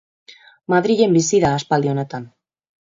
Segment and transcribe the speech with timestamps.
[0.75, 2.29] Madrilen bizi da aspaldi honetan.